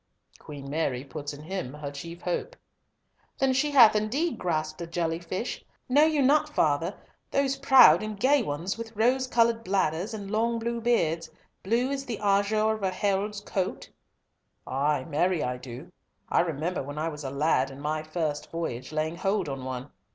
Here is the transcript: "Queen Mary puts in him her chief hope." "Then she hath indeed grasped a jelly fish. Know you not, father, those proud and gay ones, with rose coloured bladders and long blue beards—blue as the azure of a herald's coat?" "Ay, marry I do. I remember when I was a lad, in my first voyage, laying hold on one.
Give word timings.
"Queen 0.39 0.67
Mary 0.67 1.03
puts 1.03 1.31
in 1.31 1.43
him 1.43 1.75
her 1.75 1.91
chief 1.91 2.23
hope." 2.23 2.55
"Then 3.37 3.53
she 3.53 3.69
hath 3.69 3.95
indeed 3.95 4.39
grasped 4.39 4.81
a 4.81 4.87
jelly 4.87 5.19
fish. 5.19 5.63
Know 5.87 6.05
you 6.05 6.23
not, 6.23 6.49
father, 6.49 6.97
those 7.29 7.55
proud 7.57 8.01
and 8.01 8.19
gay 8.19 8.41
ones, 8.41 8.79
with 8.79 8.95
rose 8.95 9.27
coloured 9.27 9.63
bladders 9.63 10.11
and 10.11 10.31
long 10.31 10.57
blue 10.57 10.81
beards—blue 10.81 11.91
as 11.91 12.05
the 12.05 12.17
azure 12.17 12.71
of 12.73 12.81
a 12.81 12.89
herald's 12.89 13.41
coat?" 13.41 13.91
"Ay, 14.65 15.03
marry 15.07 15.43
I 15.43 15.57
do. 15.57 15.91
I 16.29 16.39
remember 16.39 16.81
when 16.81 16.97
I 16.97 17.07
was 17.07 17.23
a 17.23 17.29
lad, 17.29 17.69
in 17.69 17.79
my 17.79 18.01
first 18.01 18.49
voyage, 18.49 18.91
laying 18.91 19.17
hold 19.17 19.47
on 19.47 19.63
one. 19.63 19.91